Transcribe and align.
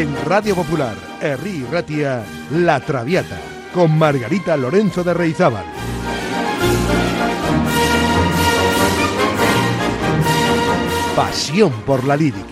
En 0.00 0.16
Radio 0.24 0.54
Popular, 0.54 0.96
Herri 1.20 1.62
Ratia, 1.70 2.24
La 2.52 2.80
Traviata, 2.80 3.38
con 3.74 3.98
Margarita 3.98 4.56
Lorenzo 4.56 5.04
de 5.04 5.12
Reizábal. 5.12 5.66
Pasión 11.14 11.72
por 11.84 12.04
la 12.04 12.16
lírica. 12.16 12.49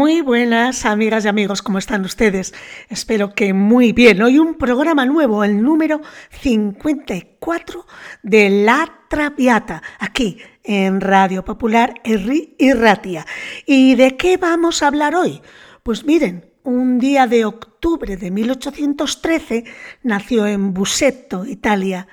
Muy 0.00 0.22
buenas 0.22 0.86
amigas 0.86 1.26
y 1.26 1.28
amigos, 1.28 1.60
¿cómo 1.60 1.76
están 1.76 2.06
ustedes? 2.06 2.54
Espero 2.88 3.34
que 3.34 3.52
muy 3.52 3.92
bien. 3.92 4.22
Hoy 4.22 4.38
un 4.38 4.54
programa 4.54 5.04
nuevo, 5.04 5.44
el 5.44 5.62
número 5.62 6.00
54 6.40 7.86
de 8.22 8.48
La 8.48 8.90
Traviata, 9.10 9.82
aquí 9.98 10.38
en 10.64 11.02
Radio 11.02 11.44
Popular 11.44 11.92
Erri 12.02 12.56
y. 12.58 13.26
¿Y 13.66 13.94
de 13.94 14.16
qué 14.16 14.38
vamos 14.38 14.82
a 14.82 14.86
hablar 14.86 15.14
hoy? 15.14 15.42
Pues 15.82 16.06
miren, 16.06 16.50
un 16.62 16.98
día 16.98 17.26
de 17.26 17.44
octubre 17.44 18.16
de 18.16 18.30
1813 18.30 19.64
nació 20.02 20.46
en 20.46 20.72
Busetto, 20.72 21.44
Italia, 21.44 22.08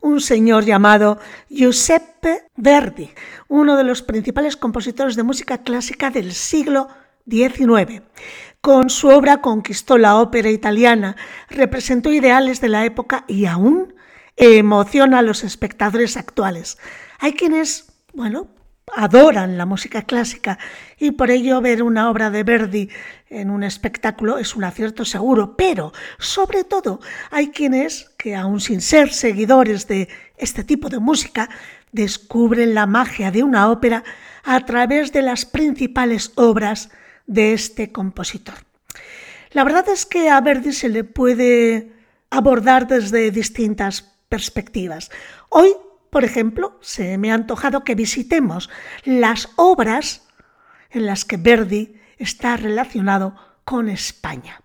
un 0.00 0.20
señor 0.20 0.64
llamado 0.64 1.18
Giuseppe 1.50 2.44
Verdi, 2.54 3.10
uno 3.48 3.76
de 3.76 3.82
los 3.82 4.02
principales 4.02 4.56
compositores 4.56 5.16
de 5.16 5.24
música 5.24 5.64
clásica 5.64 6.10
del 6.10 6.34
siglo 6.34 6.86
XIX. 7.28 8.02
Con 8.60 8.90
su 8.90 9.08
obra 9.08 9.40
conquistó 9.40 9.98
la 9.98 10.16
ópera 10.16 10.50
italiana, 10.50 11.16
representó 11.48 12.12
ideales 12.12 12.60
de 12.60 12.68
la 12.68 12.84
época 12.84 13.24
y 13.26 13.46
aún 13.46 13.94
emociona 14.36 15.18
a 15.18 15.22
los 15.22 15.44
espectadores 15.44 16.16
actuales. 16.16 16.78
Hay 17.18 17.32
quienes, 17.32 17.92
bueno, 18.12 18.48
adoran 18.94 19.56
la 19.56 19.66
música 19.66 20.02
clásica 20.02 20.58
y 20.98 21.12
por 21.12 21.30
ello 21.30 21.60
ver 21.60 21.82
una 21.82 22.10
obra 22.10 22.30
de 22.30 22.42
Verdi 22.42 22.88
en 23.28 23.50
un 23.50 23.62
espectáculo 23.62 24.38
es 24.38 24.54
un 24.54 24.64
acierto 24.64 25.04
seguro, 25.04 25.56
pero 25.56 25.92
sobre 26.18 26.64
todo 26.64 27.00
hay 27.30 27.48
quienes 27.48 28.10
que 28.18 28.36
aún 28.36 28.60
sin 28.60 28.80
ser 28.80 29.12
seguidores 29.12 29.88
de 29.88 30.08
este 30.36 30.64
tipo 30.64 30.88
de 30.88 30.98
música 30.98 31.48
descubren 31.92 32.74
la 32.74 32.86
magia 32.86 33.30
de 33.30 33.42
una 33.42 33.70
ópera 33.70 34.04
a 34.44 34.64
través 34.64 35.12
de 35.12 35.22
las 35.22 35.46
principales 35.46 36.32
obras 36.36 36.90
de 37.26 37.52
este 37.52 37.92
compositor. 37.92 38.54
La 39.52 39.64
verdad 39.64 39.88
es 39.88 40.06
que 40.06 40.30
a 40.30 40.40
Verdi 40.40 40.72
se 40.72 40.88
le 40.88 41.04
puede 41.04 41.92
abordar 42.30 42.86
desde 42.86 43.30
distintas 43.30 44.12
perspectivas. 44.28 45.10
Hoy, 45.50 45.74
por 46.10 46.24
ejemplo, 46.24 46.78
se 46.80 47.18
me 47.18 47.30
ha 47.30 47.34
antojado 47.34 47.84
que 47.84 47.94
visitemos 47.94 48.70
las 49.04 49.50
obras 49.56 50.26
en 50.90 51.06
las 51.06 51.24
que 51.24 51.36
Verdi 51.36 52.00
está 52.18 52.56
relacionado 52.56 53.36
con 53.64 53.88
España. 53.88 54.62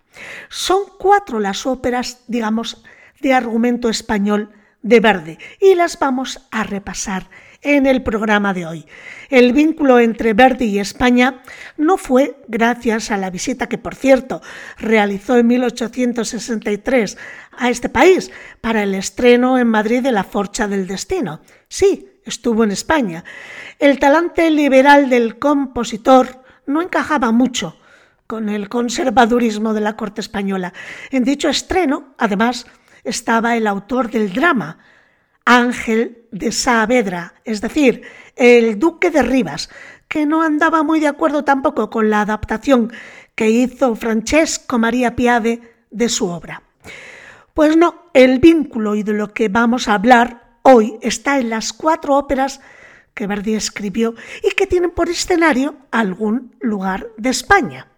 Son 0.48 0.82
cuatro 0.98 1.38
las 1.38 1.66
óperas, 1.66 2.24
digamos, 2.26 2.82
de 3.20 3.34
argumento 3.34 3.88
español 3.88 4.52
de 4.82 5.00
Verdi 5.00 5.38
y 5.60 5.74
las 5.74 5.98
vamos 5.98 6.46
a 6.50 6.64
repasar 6.64 7.28
en 7.62 7.86
el 7.86 8.02
programa 8.02 8.54
de 8.54 8.66
hoy. 8.66 8.86
El 9.30 9.52
vínculo 9.52 9.98
entre 9.98 10.32
Verdi 10.32 10.66
y 10.66 10.78
España 10.78 11.42
no 11.76 11.96
fue 11.96 12.36
gracias 12.48 13.10
a 13.10 13.16
la 13.16 13.30
visita 13.30 13.68
que, 13.68 13.78
por 13.78 13.94
cierto, 13.94 14.40
realizó 14.78 15.36
en 15.36 15.46
1863 15.48 17.18
a 17.56 17.70
este 17.70 17.88
país 17.88 18.30
para 18.60 18.82
el 18.82 18.94
estreno 18.94 19.58
en 19.58 19.68
Madrid 19.68 20.02
de 20.02 20.12
La 20.12 20.24
Forcha 20.24 20.68
del 20.68 20.86
Destino. 20.86 21.40
Sí, 21.68 22.20
estuvo 22.24 22.64
en 22.64 22.70
España. 22.70 23.24
El 23.78 23.98
talante 23.98 24.50
liberal 24.50 25.10
del 25.10 25.38
compositor 25.38 26.42
no 26.66 26.82
encajaba 26.82 27.32
mucho 27.32 27.76
con 28.26 28.50
el 28.50 28.68
conservadurismo 28.68 29.72
de 29.72 29.80
la 29.80 29.96
corte 29.96 30.20
española. 30.20 30.74
En 31.10 31.24
dicho 31.24 31.48
estreno, 31.48 32.14
además, 32.18 32.66
estaba 33.02 33.56
el 33.56 33.66
autor 33.66 34.10
del 34.10 34.32
drama, 34.32 34.78
Ángel 35.48 36.26
de 36.30 36.52
Saavedra, 36.52 37.32
es 37.46 37.62
decir, 37.62 38.02
el 38.36 38.78
duque 38.78 39.10
de 39.10 39.22
Rivas, 39.22 39.70
que 40.06 40.26
no 40.26 40.42
andaba 40.42 40.82
muy 40.82 41.00
de 41.00 41.06
acuerdo 41.06 41.42
tampoco 41.42 41.88
con 41.88 42.10
la 42.10 42.20
adaptación 42.20 42.92
que 43.34 43.48
hizo 43.48 43.96
Francesco 43.96 44.78
María 44.78 45.16
Piade 45.16 45.62
de 45.90 46.08
su 46.10 46.28
obra. 46.28 46.62
Pues 47.54 47.78
no, 47.78 48.10
el 48.12 48.40
vínculo 48.40 48.94
y 48.94 49.02
de 49.02 49.14
lo 49.14 49.32
que 49.32 49.48
vamos 49.48 49.88
a 49.88 49.94
hablar 49.94 50.58
hoy 50.64 50.98
está 51.00 51.38
en 51.38 51.48
las 51.48 51.72
cuatro 51.72 52.16
óperas 52.16 52.60
que 53.14 53.26
Verdi 53.26 53.54
escribió 53.54 54.14
y 54.42 54.54
que 54.54 54.66
tienen 54.66 54.90
por 54.90 55.08
escenario 55.08 55.76
algún 55.90 56.54
lugar 56.60 57.08
de 57.16 57.30
España. 57.30 57.88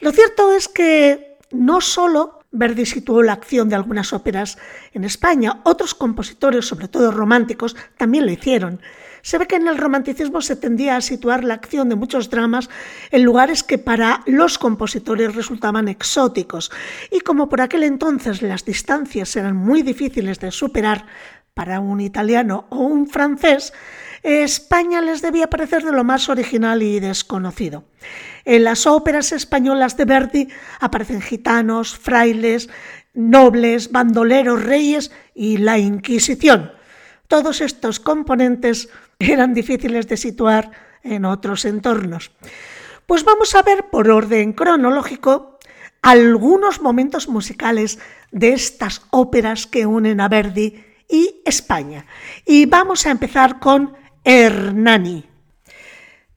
Lo 0.00 0.10
cierto 0.10 0.52
es 0.52 0.68
que 0.68 1.36
no 1.50 1.82
solo 1.82 2.40
Verdi 2.54 2.86
situó 2.86 3.22
la 3.22 3.34
acción 3.34 3.68
de 3.68 3.74
algunas 3.74 4.12
óperas 4.12 4.56
en 4.92 5.04
España. 5.04 5.60
Otros 5.64 5.94
compositores, 5.94 6.66
sobre 6.66 6.88
todo 6.88 7.10
románticos, 7.10 7.76
también 7.98 8.24
lo 8.24 8.32
hicieron. 8.32 8.80
Se 9.22 9.38
ve 9.38 9.46
que 9.46 9.56
en 9.56 9.66
el 9.68 9.78
romanticismo 9.78 10.40
se 10.40 10.54
tendía 10.54 10.96
a 10.96 11.00
situar 11.00 11.44
la 11.44 11.54
acción 11.54 11.88
de 11.88 11.96
muchos 11.96 12.30
dramas 12.30 12.68
en 13.10 13.24
lugares 13.24 13.64
que 13.64 13.78
para 13.78 14.22
los 14.26 14.58
compositores 14.58 15.34
resultaban 15.34 15.88
exóticos. 15.88 16.70
Y 17.10 17.20
como 17.20 17.48
por 17.48 17.60
aquel 17.60 17.82
entonces 17.82 18.42
las 18.42 18.64
distancias 18.64 19.34
eran 19.34 19.56
muy 19.56 19.82
difíciles 19.82 20.40
de 20.40 20.50
superar 20.50 21.06
para 21.54 21.80
un 21.80 22.00
italiano 22.00 22.66
o 22.70 22.78
un 22.78 23.08
francés, 23.08 23.72
España 24.22 25.00
les 25.00 25.22
debía 25.22 25.48
parecer 25.48 25.84
de 25.84 25.92
lo 25.92 26.04
más 26.04 26.28
original 26.28 26.82
y 26.82 27.00
desconocido. 27.00 27.84
En 28.44 28.64
las 28.64 28.86
óperas 28.86 29.32
españolas 29.32 29.96
de 29.96 30.04
Verdi 30.04 30.48
aparecen 30.80 31.22
gitanos, 31.22 31.96
frailes, 31.96 32.68
nobles, 33.14 33.90
bandoleros, 33.90 34.62
reyes 34.62 35.12
y 35.34 35.56
la 35.58 35.78
Inquisición. 35.78 36.72
Todos 37.28 37.60
estos 37.60 38.00
componentes 38.00 38.88
eran 39.18 39.54
difíciles 39.54 40.08
de 40.08 40.16
situar 40.16 40.70
en 41.02 41.24
otros 41.24 41.64
entornos. 41.64 42.32
Pues 43.06 43.24
vamos 43.24 43.54
a 43.54 43.62
ver 43.62 43.90
por 43.90 44.10
orden 44.10 44.52
cronológico 44.52 45.58
algunos 46.02 46.82
momentos 46.82 47.28
musicales 47.28 47.98
de 48.30 48.52
estas 48.52 49.02
óperas 49.10 49.66
que 49.66 49.86
unen 49.86 50.20
a 50.20 50.28
Verdi 50.28 50.84
y 51.08 51.40
España. 51.44 52.06
Y 52.44 52.66
vamos 52.66 53.06
a 53.06 53.10
empezar 53.10 53.58
con 53.58 53.94
Hernani. 54.24 55.33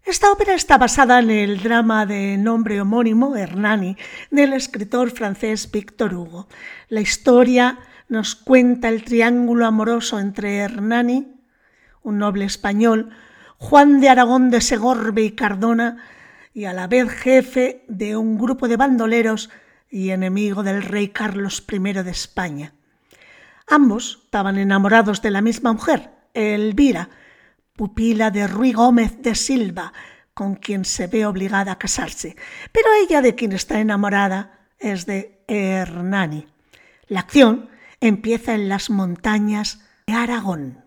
Esta 0.08 0.32
ópera 0.32 0.54
está 0.54 0.78
basada 0.78 1.20
en 1.20 1.30
el 1.30 1.62
drama 1.62 2.06
de 2.06 2.38
nombre 2.38 2.80
homónimo, 2.80 3.36
Hernani, 3.36 3.98
del 4.32 4.54
escritor 4.54 5.12
francés 5.12 5.70
Victor 5.70 6.14
Hugo. 6.14 6.48
La 6.88 7.02
historia 7.02 7.80
nos 8.08 8.34
cuenta 8.34 8.88
el 8.88 9.04
triángulo 9.04 9.66
amoroso 9.66 10.18
entre 10.18 10.60
Hernani, 10.60 11.28
un 12.04 12.20
noble 12.20 12.46
español, 12.46 13.10
Juan 13.58 14.00
de 14.00 14.08
Aragón 14.08 14.50
de 14.50 14.62
Segorbe 14.62 15.24
y 15.24 15.32
Cardona, 15.32 15.98
y 16.54 16.64
a 16.64 16.74
la 16.74 16.88
vez 16.88 17.10
jefe 17.10 17.84
de 17.90 18.16
un 18.16 18.38
grupo 18.38 18.70
de 18.70 18.78
bandoleros 18.78 19.50
y 19.92 20.12
enemigo 20.12 20.64
del 20.64 20.84
rey 20.84 21.10
Carlos 21.10 21.66
I 21.70 21.80
de 21.80 22.12
España. 22.12 22.74
Ambos 23.68 24.22
estaban 24.24 24.58
enamorados 24.58 25.22
de 25.22 25.32
la 25.32 25.42
misma 25.42 25.74
mujer, 25.74 26.12
Elvira, 26.34 27.10
pupila 27.78 28.32
de 28.32 28.48
Ruy 28.48 28.74
Gómez 28.74 29.22
de 29.22 29.36
Silva, 29.36 29.94
con 30.34 30.56
quien 30.56 30.84
se 30.84 31.08
ve 31.08 31.26
obligada 31.26 31.72
a 31.72 31.78
casarse, 31.78 32.36
pero 32.74 32.88
ella 33.02 33.22
de 33.22 33.36
quien 33.36 33.54
está 33.54 33.80
enamorada 33.80 34.60
es 34.80 35.06
de 35.06 35.44
Hernani. 35.48 36.48
La 37.08 37.22
acción 37.22 37.70
empieza 38.02 38.54
en 38.54 38.68
las 38.68 38.90
montañas 38.90 39.80
de 40.06 40.14
Aragón. 40.14 40.84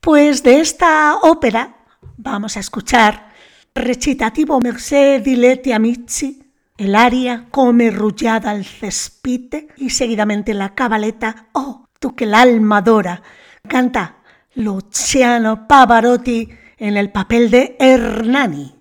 Pues 0.00 0.42
de 0.42 0.60
esta 0.60 1.16
ópera 1.16 1.76
vamos 2.16 2.56
a 2.56 2.60
escuchar 2.60 3.30
recitativo 3.74 4.60
Merced 4.60 5.22
diletti 5.22 5.72
amici, 5.72 6.52
el 6.76 6.94
aria 6.94 7.46
come 7.50 7.90
rullada 7.90 8.50
al 8.50 8.64
cespite 8.64 9.68
y 9.76 9.90
seguidamente 9.90 10.54
la 10.54 10.74
cabaleta 10.74 11.48
Oh, 11.52 11.88
tú 11.98 12.14
que 12.14 12.24
el 12.24 12.34
alma 12.34 12.78
adora. 12.78 13.22
Canta 13.68 14.16
Luciano 14.56 15.66
Pavarotti 15.66 16.48
en 16.78 16.96
el 16.96 17.10
papel 17.10 17.50
de 17.50 17.76
Hernani. 17.78 18.72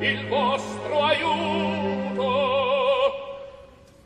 il 0.00 0.26
vostro 0.28 1.04
aiuto, 1.04 1.77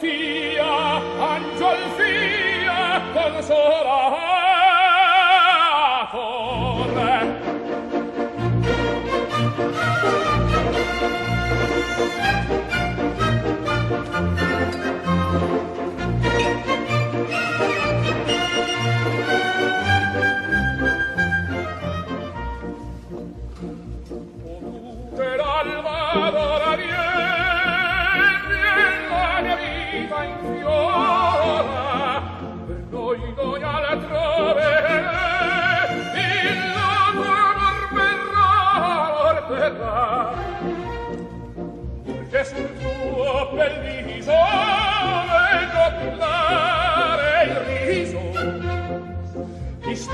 perfil. 0.00 0.55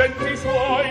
Senti 0.03 0.37
suoi 0.37 0.82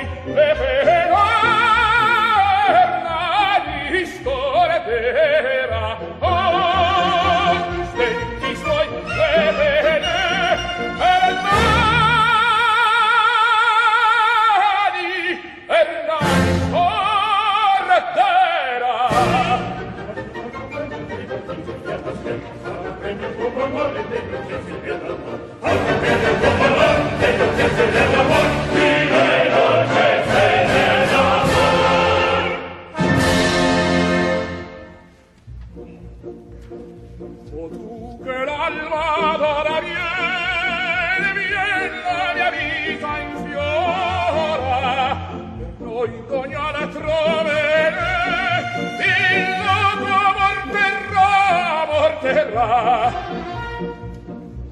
terra 52.52 53.14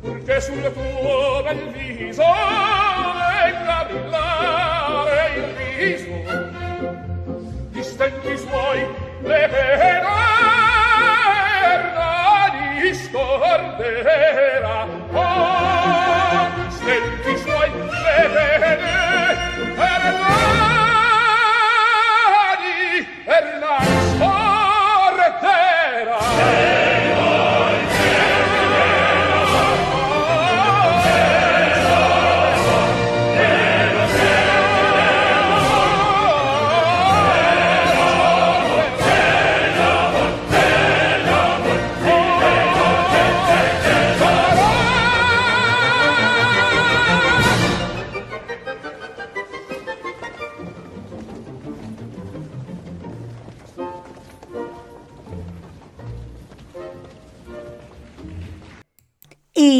purché 0.02 0.42
sul 0.42 0.74
tuo 0.74 1.44
bel 1.44 1.72
viso 1.72 2.24
venga 2.24 3.80
a 3.80 3.86
brillare 3.86 5.32
il 5.36 5.44
riso. 5.78 6.18
Distenti 7.70 8.38
suoi 8.38 8.86
le 9.22 9.48
pena 9.50 10.10
eterna 11.62 12.50
discorderà 12.82 14.88
oh, 15.14 16.48
stenti 16.70 17.38
suoi 17.38 17.72
le 17.72 18.30
pene 18.34 18.76
eterna 19.72 20.69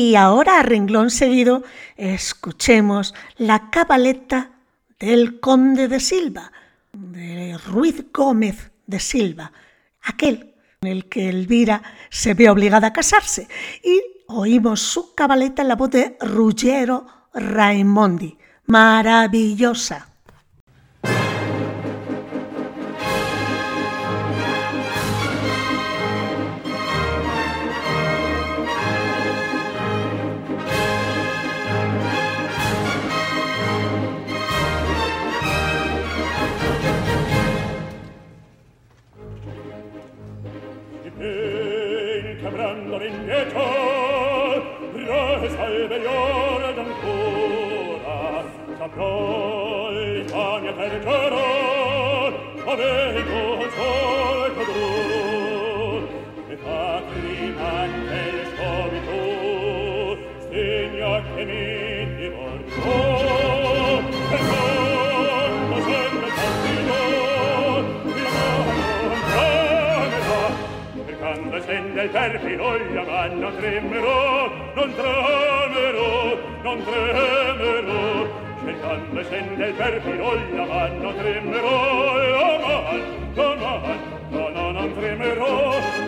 Y 0.10 0.16
ahora, 0.16 0.60
a 0.60 0.64
renglón 0.64 1.12
seguido, 1.12 1.62
escuchemos 1.96 3.14
la 3.38 3.70
cabaleta 3.70 4.54
del 5.00 5.40
conde 5.40 5.88
de 5.88 6.00
Silva, 6.00 6.52
de 6.92 7.56
Ruiz 7.60 8.06
Gómez 8.12 8.72
de 8.88 9.00
Silva, 9.00 9.52
aquel 10.02 10.56
en 10.82 10.88
el 10.88 11.10
que 11.10 11.30
Elvira 11.30 11.84
se 12.10 12.34
ve 12.34 12.50
obligada 12.50 12.88
a 12.88 12.94
casarse, 12.94 13.48
y 13.84 14.02
oímos 14.26 14.82
su 14.82 15.14
cabaleta 15.14 15.62
en 15.62 15.68
la 15.68 15.76
voz 15.76 15.92
de 15.92 16.18
Ruggero 16.22 17.06
Raimondi, 17.32 18.36
maravillosa. 18.66 20.10
età 43.50 45.40
resalve 45.42 45.98
iore 45.98 46.74
d'ancora 46.78 48.44
saprò 48.78 49.90
l'Italia 49.92 50.74
percherò 50.74 52.28
avevo 52.74 53.70
sol 53.76 54.54
cadur 54.56 55.29
del 72.00 72.10
perfido 72.12 72.78
llaman 72.94 73.40
non 73.40 73.56
tremero 73.58 74.52
non 74.74 74.94
tremero 74.96 76.40
non 76.64 76.84
tremerò. 76.86 78.28
Cercando 78.64 79.24
sen 79.24 79.58
del 79.58 79.74
perfido 79.74 80.36
llaman 80.56 81.02
non 81.02 81.16
tremerò 81.18 81.78
llaman 82.38 83.02
llaman 83.36 84.00
no 84.30 84.50
no 84.50 84.72
non 84.72 84.94
tremero 84.96 85.50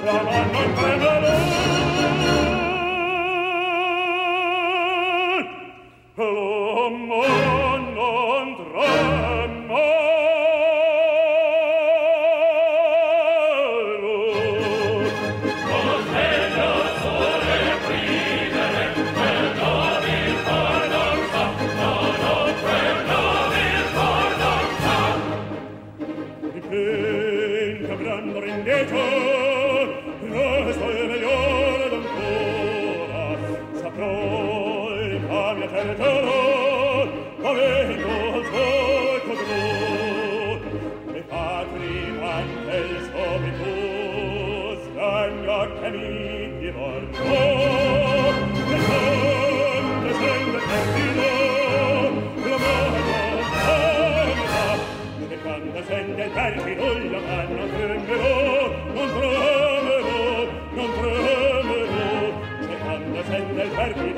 llaman 0.06 0.52
non 0.52 0.74
tremero 0.76 1.71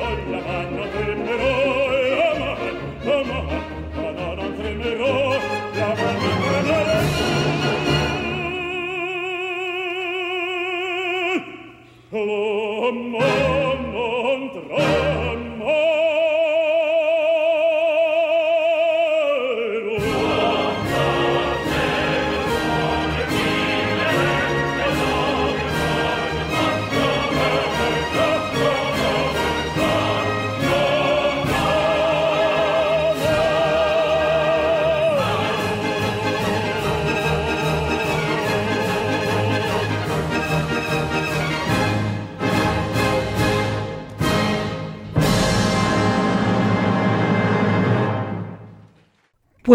con 0.03 0.31
la 0.31 0.52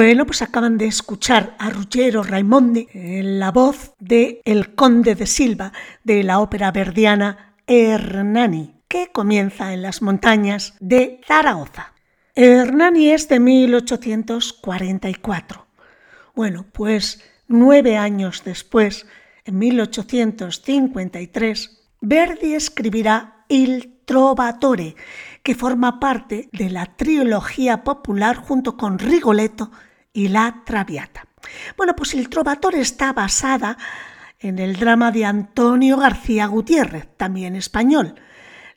Bueno, 0.08 0.24
pues 0.24 0.40
acaban 0.40 0.78
de 0.78 0.86
escuchar 0.86 1.54
a 1.58 1.68
Ruggero 1.68 2.22
Raimondi 2.22 2.88
en 2.94 3.38
la 3.38 3.52
voz 3.52 3.92
de 3.98 4.40
El 4.46 4.74
Conde 4.74 5.14
de 5.14 5.26
Silva 5.26 5.74
de 6.02 6.22
la 6.22 6.40
ópera 6.40 6.72
verdiana 6.72 7.54
Hernani, 7.66 8.80
que 8.88 9.12
comienza 9.12 9.74
en 9.74 9.82
las 9.82 10.00
montañas 10.00 10.72
de 10.80 11.20
Zaragoza. 11.26 11.92
Hernani 12.34 13.10
es 13.10 13.28
de 13.28 13.38
1844. 13.38 15.66
Bueno, 16.34 16.64
pues 16.72 17.22
nueve 17.46 17.98
años 17.98 18.44
después, 18.46 19.06
en 19.44 19.58
1853, 19.58 21.82
Verdi 22.00 22.54
escribirá 22.54 23.44
Il 23.50 23.98
Trovatore, 24.06 24.96
que 25.42 25.54
forma 25.54 26.00
parte 26.00 26.48
de 26.52 26.70
la 26.70 26.86
trilogía 26.96 27.84
popular 27.84 28.36
junto 28.36 28.78
con 28.78 28.98
Rigoletto 28.98 29.70
y 30.18 30.26
La 30.26 30.62
Traviata. 30.64 31.28
Bueno, 31.76 31.94
pues 31.94 32.12
el 32.14 32.28
Trovatore 32.28 32.80
está 32.80 33.12
basada 33.12 33.78
en 34.40 34.58
el 34.58 34.74
drama 34.74 35.12
de 35.12 35.24
Antonio 35.24 35.96
García 35.96 36.46
Gutiérrez, 36.46 37.06
también 37.16 37.54
español. 37.54 38.16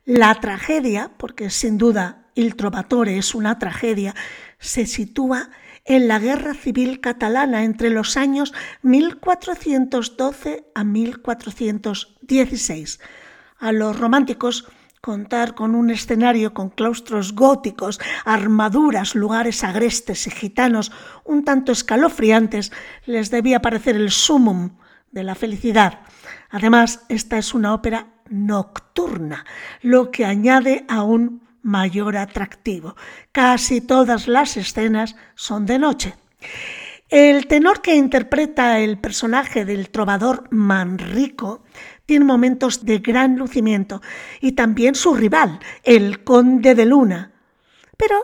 La 0.06 0.36
tragedia, 0.36 1.10
porque 1.18 1.50
sin 1.50 1.80
duda 1.80 2.28
Il 2.36 2.56
Trovatore 2.56 3.18
es 3.18 3.34
una 3.34 3.58
tragedia, 3.58 4.14
se 4.60 4.86
sitúa 4.86 5.50
en 5.84 6.08
la 6.08 6.20
Guerra 6.20 6.54
Civil 6.54 7.02
Catalana 7.02 7.64
entre 7.64 7.90
los 7.90 8.18
años 8.18 8.54
1412 8.84 10.68
a 10.76 10.84
1416. 10.84 13.00
A 13.58 13.72
los 13.72 14.00
románticos 14.00 14.68
contar 15.02 15.56
con 15.56 15.74
un 15.74 15.90
escenario 15.90 16.54
con 16.54 16.70
claustros 16.70 17.34
góticos, 17.34 18.00
armaduras, 18.24 19.16
lugares 19.16 19.64
agrestes 19.64 20.28
y 20.28 20.32
gitanos 20.32 20.92
un 21.26 21.44
tanto 21.44 21.72
escalofriantes 21.72 22.72
les 23.08 23.32
debía 23.32 23.64
parecer 23.64 23.96
el 23.96 24.12
sumum 24.12 24.78
de 25.12 25.24
la 25.24 25.34
felicidad. 25.34 26.02
Además, 26.52 27.04
esta 27.10 27.40
es 27.40 27.56
una 27.56 27.74
ópera 27.74 28.08
nocturna, 28.30 29.46
lo 29.82 30.12
que 30.12 30.24
añade 30.24 30.86
aún 30.88 31.42
mayor 31.64 32.16
atractivo. 32.16 32.96
Casi 33.32 33.82
todas 33.82 34.28
las 34.28 34.56
escenas 34.56 35.16
son 35.34 35.66
de 35.66 35.80
noche. 35.80 36.16
El 37.10 37.48
tenor 37.48 37.82
que 37.82 37.96
interpreta 37.96 38.80
el 38.80 38.98
personaje 38.98 39.66
del 39.66 39.90
trovador 39.90 40.48
Manrico 40.52 41.64
tiene 42.12 42.26
momentos 42.26 42.84
de 42.84 43.00
gran 43.00 43.38
lucimiento 43.38 44.02
y 44.42 44.52
también 44.52 44.96
su 44.96 45.16
rival, 45.16 45.62
el 45.82 46.26
conde 46.26 46.76
de 46.76 46.86
Luna. 46.86 47.32
Pero 47.96 48.18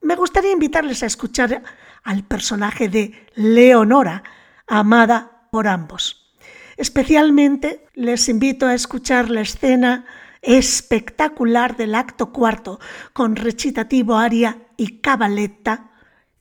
me 0.00 0.16
gustaría 0.16 0.50
invitarles 0.50 1.02
a 1.02 1.06
escuchar 1.06 1.62
al 2.04 2.24
personaje 2.24 2.88
de 2.88 3.26
Leonora, 3.34 4.22
amada 4.66 5.42
por 5.52 5.68
ambos. 5.68 6.34
Especialmente 6.78 7.86
les 7.92 8.30
invito 8.30 8.66
a 8.66 8.72
escuchar 8.72 9.28
la 9.28 9.42
escena 9.42 10.06
espectacular 10.40 11.76
del 11.76 11.96
acto 11.96 12.32
cuarto 12.32 12.80
con 13.12 13.36
recitativo 13.36 14.16
aria 14.16 14.56
y 14.78 15.00
cabaletta 15.00 15.90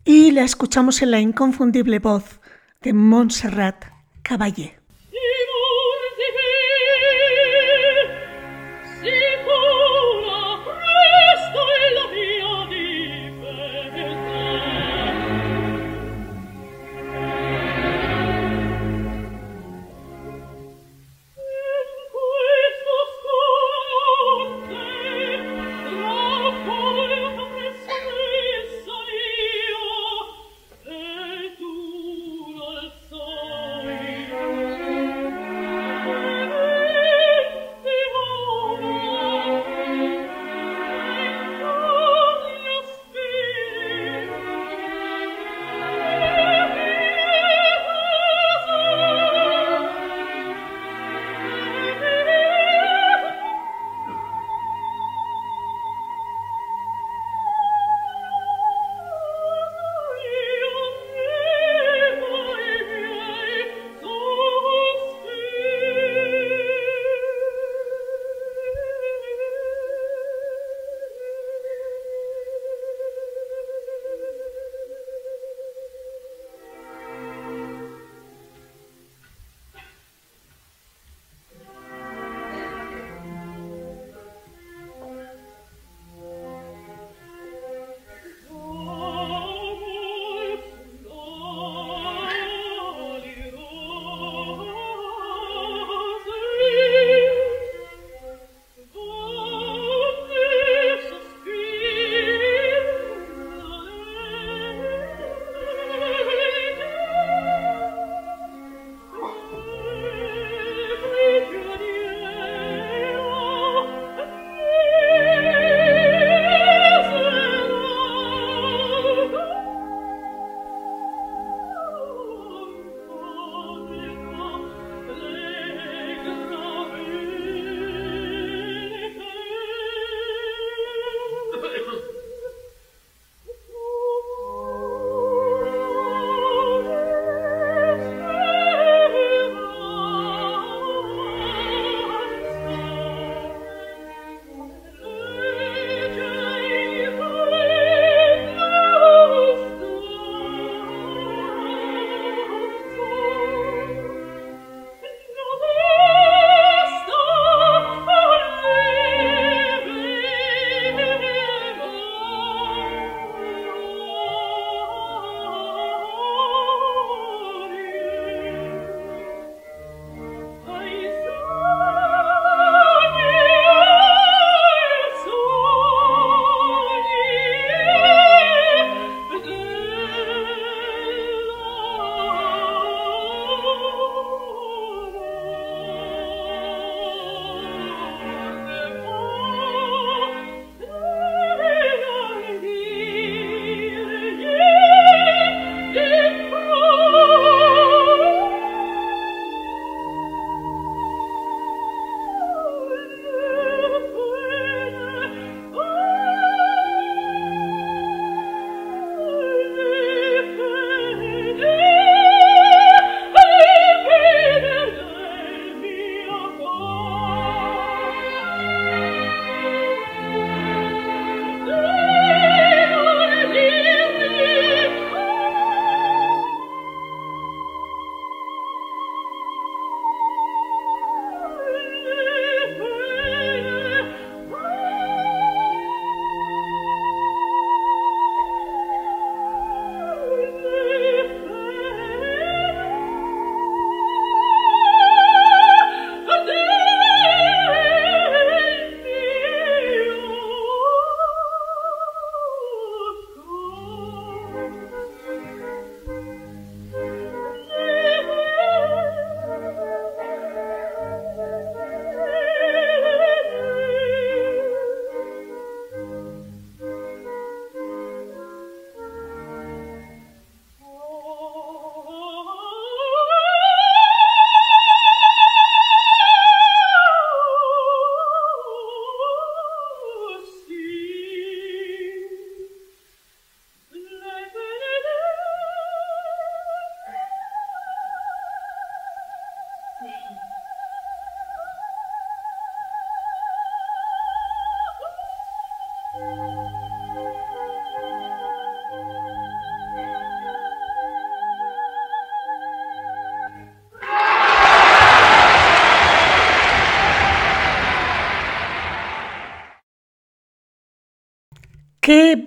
y 0.06 0.32
la 0.32 0.44
escuchamos 0.44 1.02
en 1.02 1.12
la 1.12 1.20
inconfundible 1.20 2.00
voz 2.00 2.40
de 2.82 2.94
Montserrat 2.94 3.88
Caballé. 4.22 4.83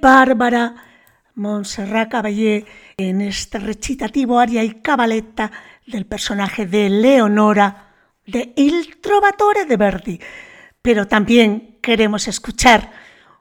Bárbara 0.00 0.74
Montserrat 1.34 2.10
Caballé 2.10 2.64
en 2.96 3.20
este 3.20 3.58
recitativo 3.58 4.38
aria 4.38 4.64
y 4.64 4.80
cabaletta 4.80 5.52
del 5.86 6.06
personaje 6.06 6.66
de 6.66 6.88
Leonora 6.88 7.92
de 8.26 8.52
Il 8.56 8.98
Trovatore 9.00 9.66
de 9.66 9.76
Verdi. 9.76 10.20
Pero 10.80 11.06
también 11.06 11.78
queremos 11.82 12.26
escuchar 12.28 12.90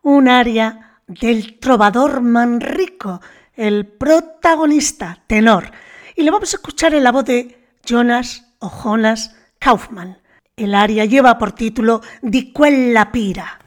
un 0.02 0.28
aria 0.28 1.00
del 1.08 1.60
trovador 1.60 2.22
Manrico, 2.22 3.22
el 3.56 3.88
protagonista 3.88 5.24
tenor. 5.28 5.72
Y 6.16 6.24
lo 6.24 6.32
vamos 6.32 6.54
a 6.54 6.58
escuchar 6.58 6.94
en 6.94 7.04
la 7.04 7.12
voz 7.12 7.26
de 7.26 7.58
Jonas 7.86 8.46
o 8.60 8.70
Jonas 8.70 9.36
Kaufmann. 9.60 10.18
El 10.56 10.76
aria 10.76 11.06
lleva 11.06 11.38
por 11.38 11.52
título 11.52 12.02
Di 12.22 12.52
quella 12.54 13.12
pira. 13.12 13.60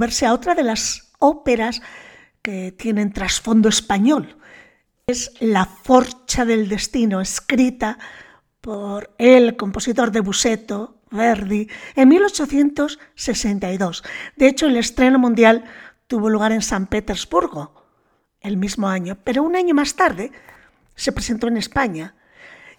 Moverse 0.00 0.24
a 0.24 0.32
otra 0.32 0.54
de 0.54 0.62
las 0.62 1.12
óperas 1.18 1.82
que 2.40 2.72
tienen 2.72 3.12
trasfondo 3.12 3.68
español. 3.68 4.38
Es 5.06 5.30
La 5.40 5.66
Forcha 5.66 6.46
del 6.46 6.70
Destino, 6.70 7.20
escrita 7.20 7.98
por 8.62 9.14
el 9.18 9.58
compositor 9.58 10.10
de 10.10 10.20
Buseto, 10.20 11.02
Verdi, 11.10 11.68
en 11.96 12.08
1862. 12.08 14.02
De 14.36 14.48
hecho, 14.48 14.68
el 14.68 14.78
estreno 14.78 15.18
mundial 15.18 15.64
tuvo 16.06 16.30
lugar 16.30 16.52
en 16.52 16.62
San 16.62 16.86
Petersburgo 16.86 17.84
el 18.40 18.56
mismo 18.56 18.88
año, 18.88 19.18
pero 19.22 19.42
un 19.42 19.54
año 19.54 19.74
más 19.74 19.96
tarde 19.96 20.32
se 20.94 21.12
presentó 21.12 21.46
en 21.48 21.58
España. 21.58 22.14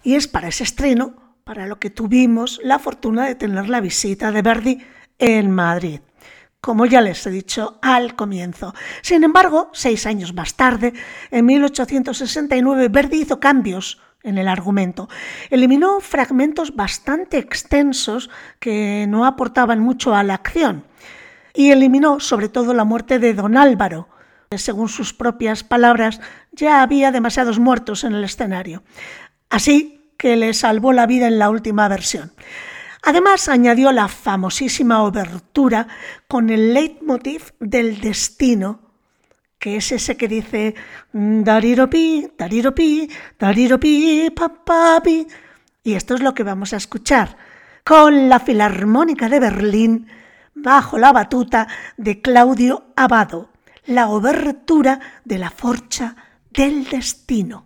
Y 0.02 0.16
es 0.16 0.26
para 0.26 0.48
ese 0.48 0.64
estreno 0.64 1.14
para 1.44 1.68
lo 1.68 1.78
que 1.78 1.90
tuvimos 1.90 2.58
la 2.64 2.80
fortuna 2.80 3.26
de 3.26 3.36
tener 3.36 3.68
la 3.68 3.80
visita 3.80 4.32
de 4.32 4.42
Verdi 4.42 4.84
en 5.20 5.52
Madrid, 5.52 6.00
como 6.62 6.86
ya 6.86 7.00
les 7.00 7.26
he 7.26 7.30
dicho 7.30 7.78
al 7.82 8.14
comienzo. 8.14 8.72
Sin 9.02 9.24
embargo, 9.24 9.68
seis 9.74 10.06
años 10.06 10.32
más 10.32 10.54
tarde, 10.54 10.94
en 11.30 11.44
1869, 11.44 12.88
Verdi 12.88 13.22
hizo 13.22 13.40
cambios 13.40 14.00
en 14.22 14.38
el 14.38 14.46
argumento. 14.46 15.08
Eliminó 15.50 16.00
fragmentos 16.00 16.76
bastante 16.76 17.38
extensos 17.38 18.30
que 18.60 19.06
no 19.08 19.26
aportaban 19.26 19.80
mucho 19.80 20.14
a 20.14 20.22
la 20.22 20.34
acción 20.34 20.84
y 21.52 21.72
eliminó 21.72 22.20
sobre 22.20 22.48
todo 22.48 22.74
la 22.74 22.84
muerte 22.84 23.18
de 23.18 23.34
don 23.34 23.56
Álvaro, 23.56 24.08
según 24.56 24.88
sus 24.88 25.12
propias 25.12 25.64
palabras 25.64 26.20
ya 26.52 26.80
había 26.82 27.10
demasiados 27.10 27.58
muertos 27.58 28.04
en 28.04 28.14
el 28.14 28.22
escenario. 28.22 28.84
Así 29.50 30.14
que 30.16 30.36
le 30.36 30.54
salvó 30.54 30.92
la 30.92 31.06
vida 31.06 31.26
en 31.26 31.40
la 31.40 31.50
última 31.50 31.88
versión. 31.88 32.32
Además, 33.02 33.48
añadió 33.48 33.90
la 33.90 34.06
famosísima 34.06 35.02
obertura 35.02 35.88
con 36.28 36.50
el 36.50 36.72
leitmotiv 36.72 37.52
del 37.58 38.00
destino, 38.00 38.80
que 39.58 39.76
es 39.76 39.90
ese 39.90 40.16
que 40.16 40.28
dice 40.28 40.74
dariropi, 41.12 42.32
dariropi, 42.38 43.10
dariropi, 43.38 44.30
papapi. 44.34 45.26
Y 45.82 45.94
esto 45.94 46.14
es 46.14 46.20
lo 46.20 46.32
que 46.32 46.44
vamos 46.44 46.72
a 46.72 46.76
escuchar 46.76 47.36
con 47.84 48.28
la 48.28 48.38
Filarmónica 48.38 49.28
de 49.28 49.40
Berlín 49.40 50.06
bajo 50.54 50.96
la 50.96 51.12
batuta 51.12 51.66
de 51.96 52.20
Claudio 52.20 52.92
Abado, 52.94 53.50
la 53.86 54.08
obertura 54.08 55.00
de 55.24 55.38
la 55.38 55.50
Forcha 55.50 56.14
del 56.50 56.84
Destino. 56.88 57.64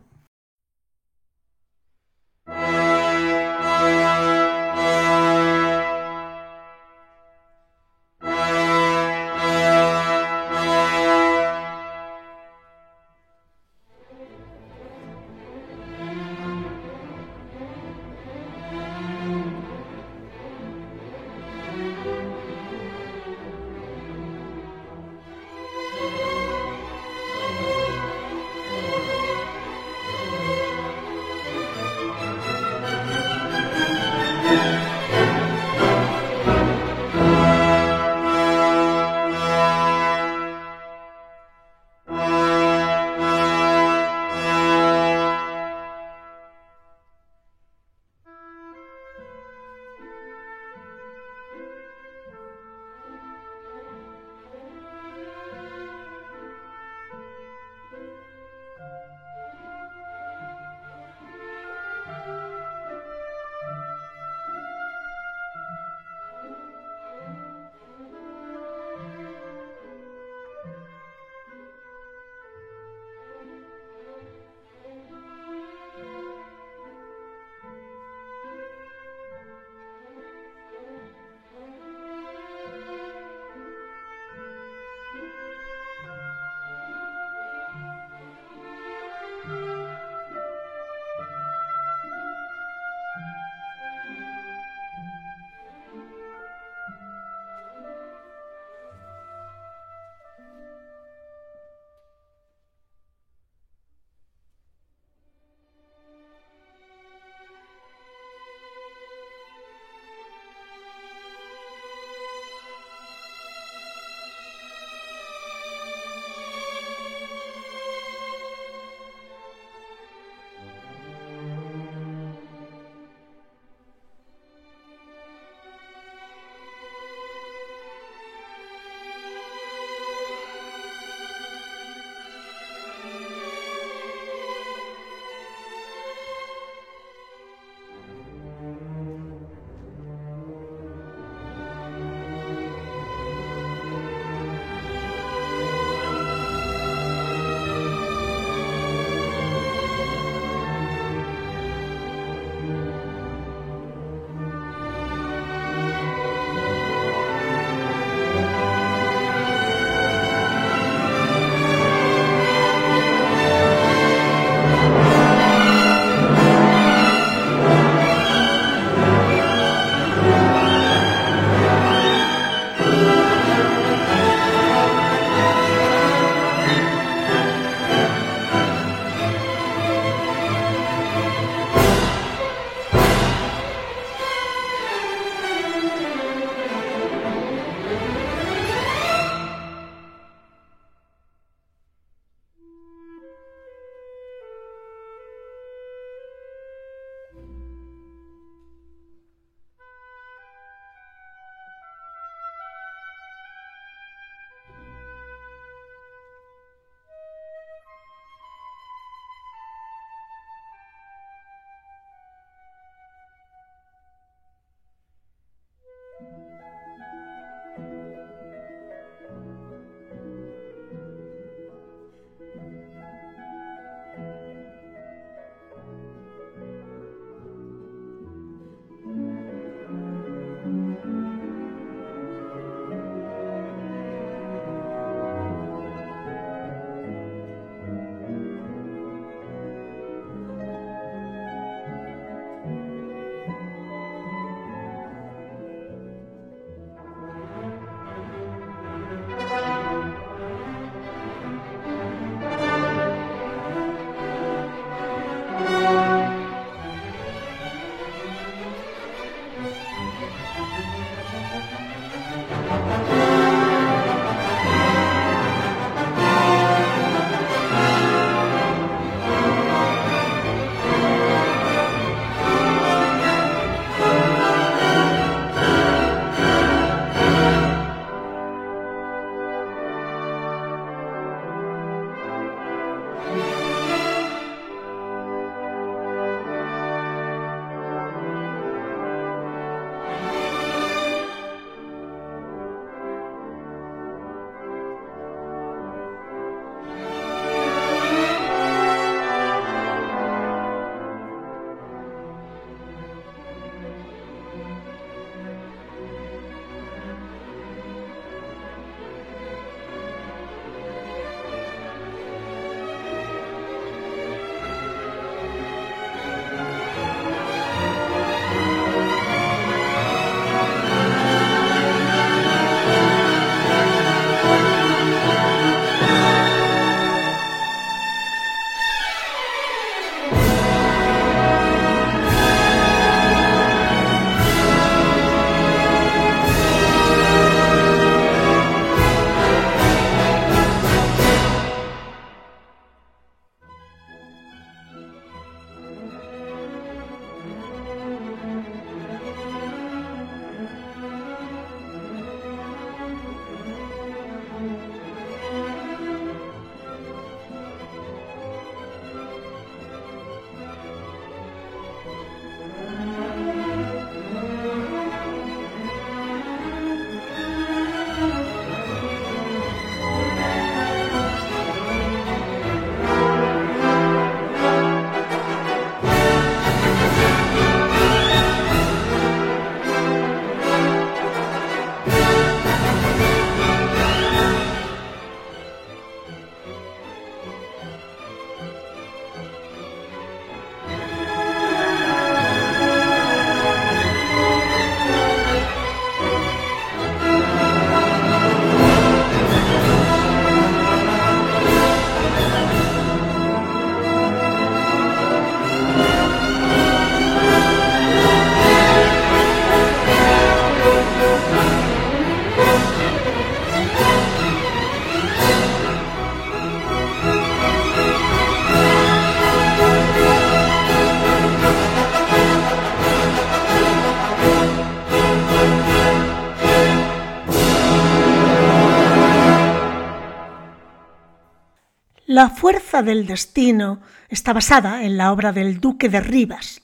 La 432.37 432.51
fuerza 432.51 433.03
del 433.03 433.27
destino 433.27 434.03
está 434.29 434.53
basada 434.53 435.05
en 435.05 435.17
la 435.17 435.33
obra 435.33 435.53
del 435.53 435.81
Duque 435.81 436.11
de 436.11 436.21
Rivas 436.21 436.83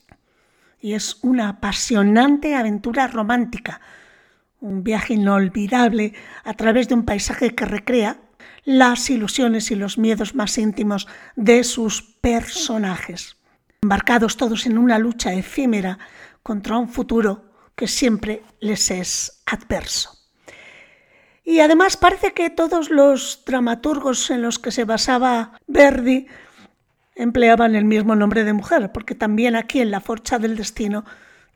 y 0.81 0.93
es 0.93 1.19
una 1.21 1.47
apasionante 1.47 2.55
aventura 2.55 3.05
romántica, 3.05 3.79
un 4.61 4.83
viaje 4.83 5.13
inolvidable 5.13 6.15
a 6.43 6.55
través 6.55 6.87
de 6.87 6.95
un 6.95 7.05
paisaje 7.05 7.53
que 7.53 7.65
recrea 7.65 8.19
las 8.65 9.11
ilusiones 9.11 9.69
y 9.69 9.75
los 9.75 9.99
miedos 9.99 10.33
más 10.33 10.57
íntimos 10.57 11.07
de 11.35 11.63
sus 11.63 12.01
personajes, 12.01 13.37
embarcados 13.83 14.37
todos 14.37 14.65
en 14.65 14.79
una 14.79 14.97
lucha 14.97 15.33
efímera 15.33 15.99
contra 16.41 16.79
un 16.79 16.89
futuro 16.89 17.51
que 17.75 17.87
siempre 17.87 18.41
les 18.59 18.89
es 18.89 19.43
adverso. 19.45 20.22
Y 21.43 21.59
además 21.59 21.97
parece 21.97 22.33
que 22.33 22.49
todos 22.49 22.89
los 22.89 23.43
dramaturgos 23.45 24.31
en 24.31 24.41
los 24.41 24.59
que 24.59 24.71
se 24.71 24.85
basaba 24.85 25.59
Verdi 25.67 26.27
empleaban 27.15 27.75
el 27.75 27.85
mismo 27.85 28.15
nombre 28.15 28.43
de 28.43 28.53
mujer, 28.53 28.91
porque 28.91 29.13
también 29.13 29.55
aquí 29.55 29.81
en 29.81 29.91
La 29.91 29.99
Forcha 29.99 30.39
del 30.39 30.55
Destino 30.55 31.05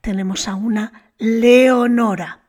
tenemos 0.01 0.47
a 0.47 0.55
una 0.55 1.11
Leonora. 1.17 2.41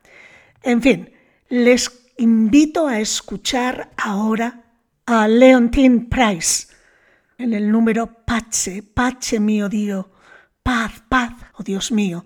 En 0.61 0.81
fin, 0.81 1.11
les 1.47 2.11
invito 2.17 2.87
a 2.87 2.99
escuchar 2.99 3.89
ahora 3.97 4.61
a 5.05 5.27
Leontine 5.27 6.07
Price 6.09 6.67
en 7.37 7.53
el 7.53 7.71
número 7.71 8.25
Pace, 8.25 8.83
Pace 8.83 9.39
mío 9.39 9.69
Dios, 9.69 10.05
paz, 10.61 11.01
paz, 11.07 11.33
oh 11.53 11.63
Dios 11.63 11.91
mío, 11.91 12.25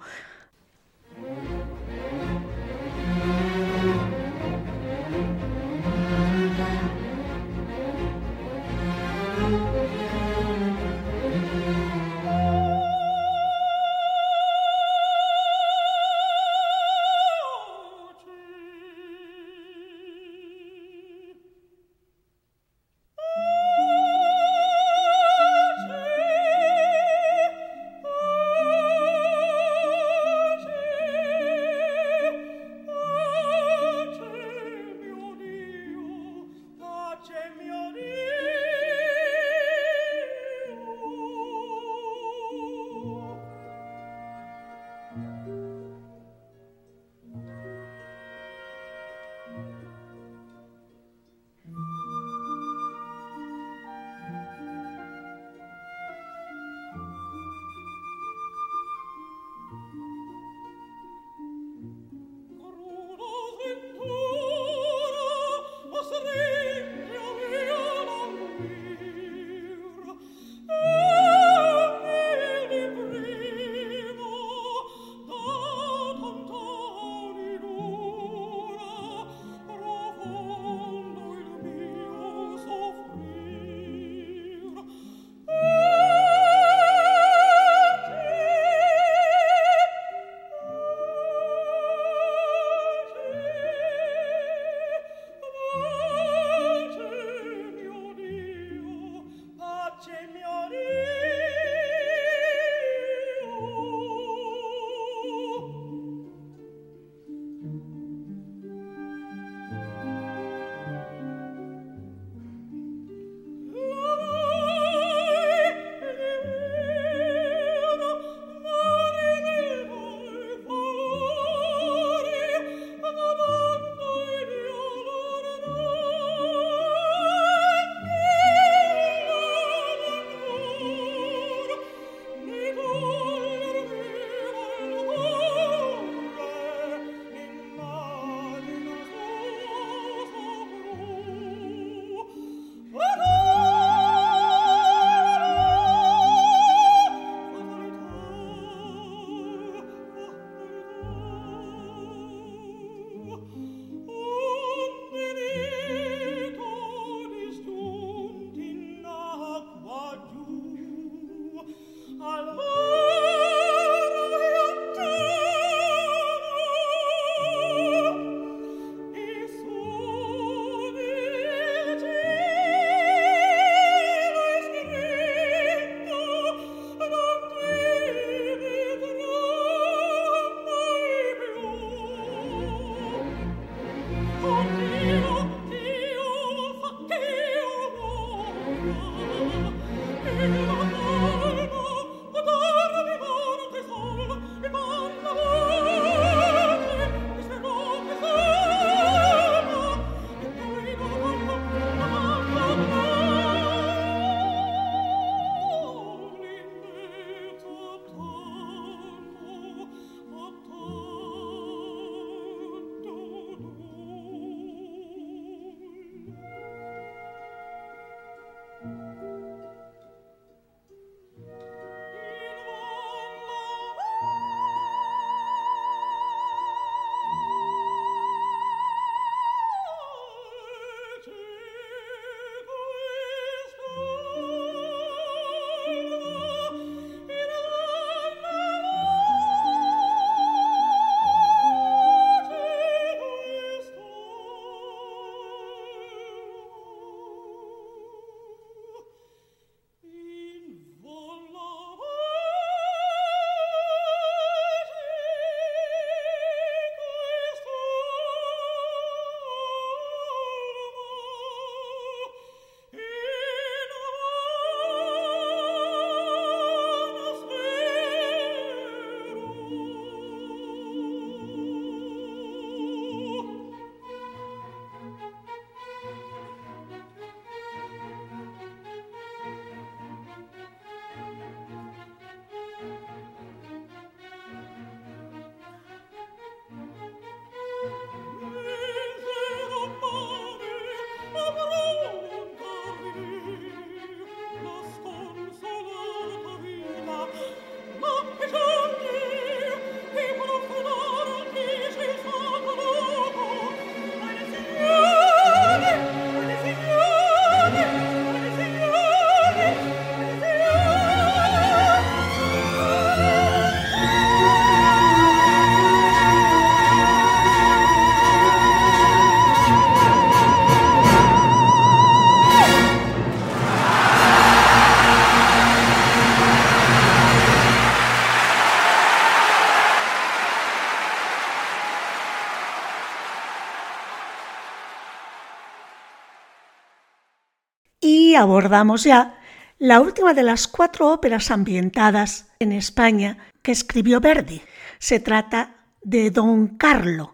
abordamos 338.44 339.04
ya 339.04 339.40
la 339.80 340.00
última 340.00 340.34
de 340.34 340.44
las 340.44 340.68
cuatro 340.68 341.12
óperas 341.12 341.52
ambientadas 341.52 342.48
en 342.60 342.72
España 342.72 343.40
que 343.62 343.72
escribió 343.72 344.22
Verdi. 344.22 344.62
Se 345.00 345.20
trata 345.20 345.76
de 346.02 346.30
Don 346.30 346.78
Carlo, 346.78 347.34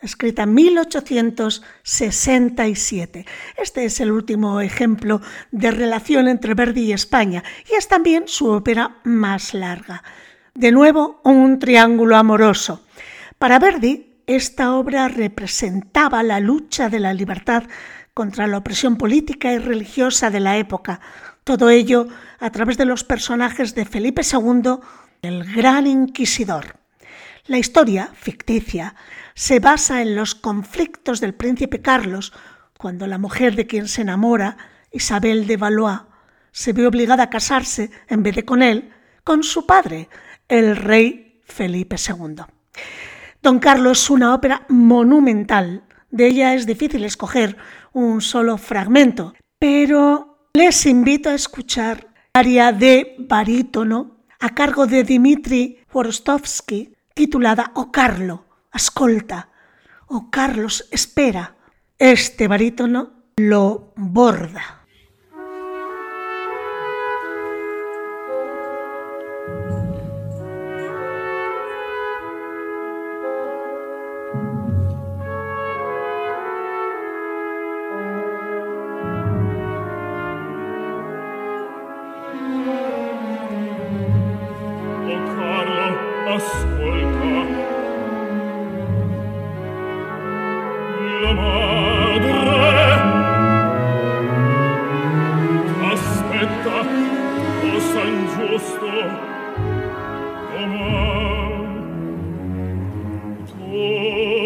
escrita 0.00 0.42
en 0.42 0.54
1867. 0.54 3.24
Este 3.56 3.84
es 3.84 4.00
el 4.00 4.10
último 4.12 4.60
ejemplo 4.60 5.20
de 5.52 5.70
relación 5.70 6.28
entre 6.28 6.54
Verdi 6.54 6.82
y 6.82 6.92
España 6.92 7.42
y 7.70 7.74
es 7.74 7.86
también 7.88 8.24
su 8.26 8.48
ópera 8.48 8.96
más 9.04 9.54
larga. 9.54 10.02
De 10.54 10.72
nuevo, 10.72 11.20
un 11.22 11.58
triángulo 11.58 12.16
amoroso. 12.16 12.82
Para 13.38 13.58
Verdi, 13.58 14.14
esta 14.26 14.74
obra 14.74 15.08
representaba 15.08 16.22
la 16.22 16.40
lucha 16.40 16.88
de 16.88 16.98
la 16.98 17.12
libertad 17.14 17.64
contra 18.16 18.46
la 18.46 18.56
opresión 18.56 18.96
política 18.96 19.52
y 19.52 19.58
religiosa 19.58 20.30
de 20.30 20.40
la 20.40 20.56
época. 20.56 21.00
Todo 21.44 21.68
ello 21.68 22.08
a 22.40 22.48
través 22.48 22.78
de 22.78 22.86
los 22.86 23.04
personajes 23.04 23.74
de 23.74 23.84
Felipe 23.84 24.22
II, 24.22 24.78
el 25.20 25.44
gran 25.44 25.86
inquisidor. 25.86 26.78
La 27.44 27.58
historia, 27.58 28.08
ficticia, 28.14 28.94
se 29.34 29.60
basa 29.60 30.00
en 30.00 30.16
los 30.16 30.34
conflictos 30.34 31.20
del 31.20 31.34
príncipe 31.34 31.82
Carlos, 31.82 32.32
cuando 32.78 33.06
la 33.06 33.18
mujer 33.18 33.54
de 33.54 33.66
quien 33.66 33.86
se 33.86 34.00
enamora, 34.00 34.56
Isabel 34.90 35.46
de 35.46 35.58
Valois, 35.58 36.00
se 36.52 36.72
ve 36.72 36.86
obligada 36.86 37.24
a 37.24 37.30
casarse, 37.30 37.90
en 38.08 38.22
vez 38.22 38.34
de 38.34 38.46
con 38.46 38.62
él, 38.62 38.94
con 39.24 39.42
su 39.42 39.66
padre, 39.66 40.08
el 40.48 40.74
rey 40.74 41.42
Felipe 41.44 41.96
II. 41.96 42.44
Don 43.42 43.58
Carlos 43.58 44.04
es 44.04 44.08
una 44.08 44.34
ópera 44.34 44.64
monumental. 44.70 45.82
De 46.16 46.28
ella 46.28 46.54
es 46.54 46.64
difícil 46.64 47.04
escoger 47.04 47.58
un 47.92 48.22
solo 48.22 48.56
fragmento, 48.56 49.34
pero 49.58 50.48
les 50.54 50.86
invito 50.86 51.28
a 51.28 51.34
escuchar 51.34 52.08
área 52.32 52.72
de 52.72 53.16
barítono 53.18 54.24
a 54.40 54.54
cargo 54.54 54.86
de 54.86 55.04
Dmitri 55.04 55.80
Worostovsky 55.92 56.94
titulada 57.12 57.70
O 57.74 57.92
Carlo, 57.92 58.46
ascolta, 58.72 59.50
o 60.06 60.30
Carlos 60.30 60.88
espera. 60.90 61.56
Este 61.98 62.48
barítono 62.48 63.26
lo 63.36 63.92
borda. 63.96 64.75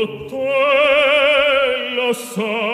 tutto 0.00 0.36
lo 1.94 2.12
so 2.14 2.69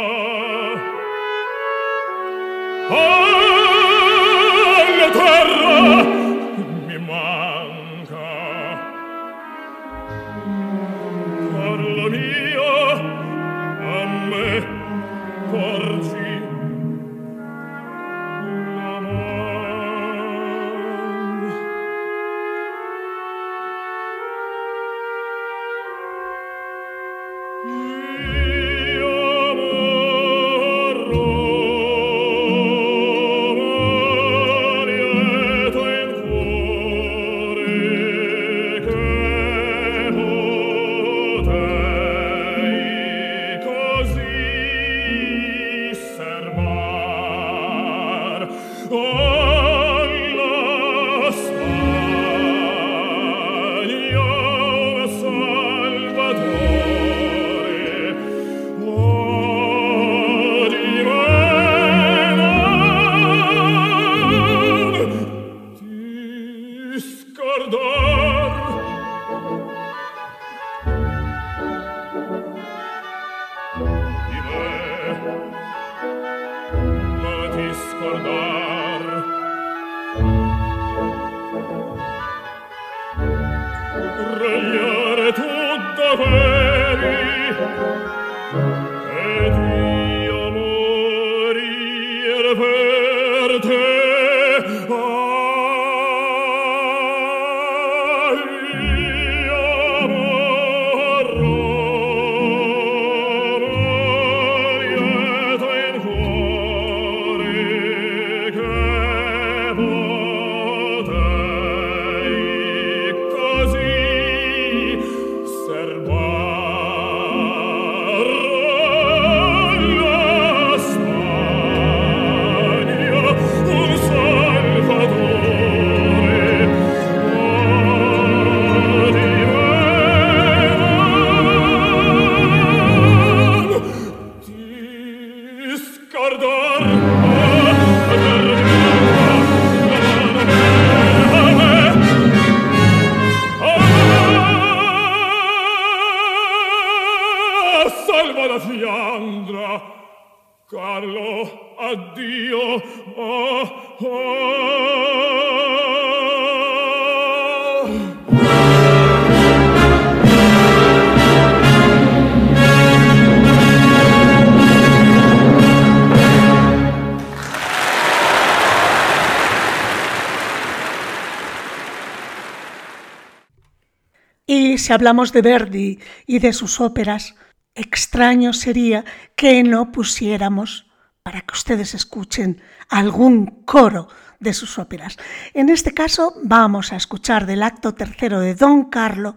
si 174.87 174.93
hablamos 174.93 175.32
de 175.32 175.43
Verdi 175.43 175.99
y 176.26 176.39
de 176.39 176.53
sus 176.53 176.80
óperas, 176.80 177.34
extraño 177.74 178.53
sería 178.53 179.05
que 179.34 179.64
no 179.64 179.91
pusiéramos 179.91 180.87
para 181.24 181.41
que 181.41 181.55
ustedes 181.55 181.93
escuchen 181.93 182.62
algún 182.89 183.64
coro 183.64 184.07
de 184.39 184.55
sus 184.55 184.78
óperas. 184.78 185.16
En 185.55 185.70
este 185.70 185.93
caso 185.93 186.34
vamos 186.45 186.93
a 186.93 186.97
escuchar 186.97 187.47
del 187.47 187.64
acto 187.64 187.95
tercero 187.95 188.39
de 188.39 188.55
Don 188.55 188.84
Carlo 188.84 189.34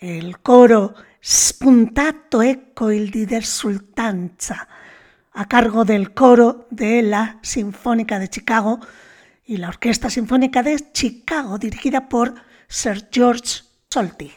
el 0.00 0.40
coro 0.40 0.94
Spuntato 1.22 2.42
Ecco 2.42 2.90
il 2.90 3.12
di 3.12 3.26
der 3.26 3.44
Sultanza, 3.44 4.66
a 5.34 5.46
cargo 5.46 5.84
del 5.84 6.14
coro 6.14 6.66
de 6.70 7.02
la 7.02 7.38
Sinfónica 7.42 8.18
de 8.18 8.28
Chicago 8.28 8.80
y 9.44 9.58
la 9.58 9.68
Orquesta 9.68 10.10
Sinfónica 10.10 10.64
de 10.64 10.90
Chicago, 10.90 11.58
dirigida 11.58 12.08
por 12.08 12.34
Sir 12.66 13.08
George 13.12 13.62
Solti. 13.88 14.32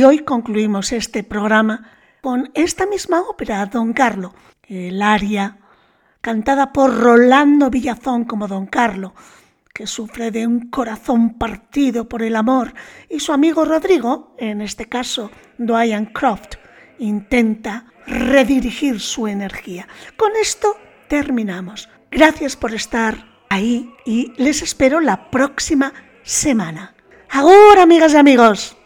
Y 0.00 0.04
hoy 0.04 0.20
concluimos 0.20 0.92
este 0.92 1.22
programa 1.22 1.90
con 2.22 2.50
esta 2.54 2.86
misma 2.86 3.20
ópera, 3.20 3.66
Don 3.66 3.92
Carlo, 3.92 4.34
el 4.66 5.02
aria 5.02 5.58
cantada 6.22 6.72
por 6.72 6.98
Rolando 6.98 7.68
Villazón 7.68 8.24
como 8.24 8.48
Don 8.48 8.64
Carlo, 8.64 9.12
que 9.74 9.86
sufre 9.86 10.30
de 10.30 10.46
un 10.46 10.70
corazón 10.70 11.36
partido 11.36 12.08
por 12.08 12.22
el 12.22 12.36
amor, 12.36 12.72
y 13.10 13.20
su 13.20 13.34
amigo 13.34 13.66
Rodrigo, 13.66 14.34
en 14.38 14.62
este 14.62 14.86
caso 14.86 15.30
Dwayne 15.58 16.14
Croft, 16.14 16.54
intenta 16.98 17.92
redirigir 18.06 19.00
su 19.00 19.28
energía. 19.28 19.86
Con 20.16 20.30
esto 20.40 20.78
terminamos. 21.08 21.90
Gracias 22.10 22.56
por 22.56 22.72
estar 22.72 23.42
ahí 23.50 23.92
y 24.06 24.32
les 24.38 24.62
espero 24.62 25.02
la 25.02 25.28
próxima 25.28 25.92
semana. 26.22 26.94
Ahora, 27.28 27.82
amigas 27.82 28.14
y 28.14 28.16
amigos. 28.16 28.79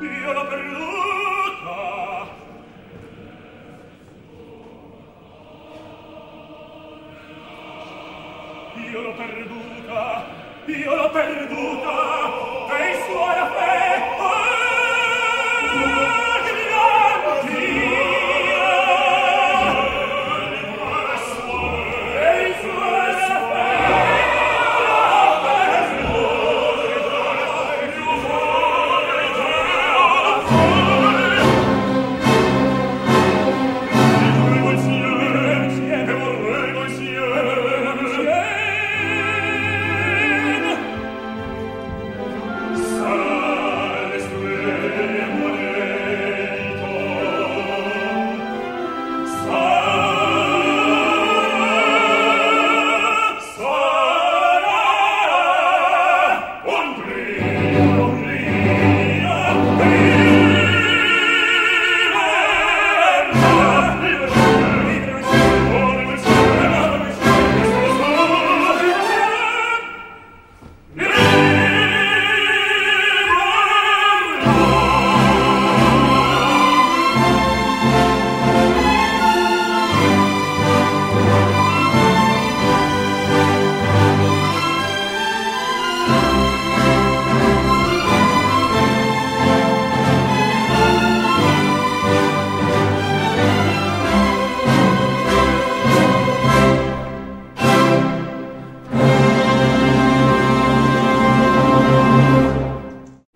Io 0.00 0.32
l'ho 0.32 0.46
perduta, 9.12 10.24
io 10.66 10.94
l'ho 10.94 11.10
perduta, 11.10 11.98
e 12.78 12.90
i 12.90 13.02
suoi 13.04 13.36
affetti. 13.36 13.69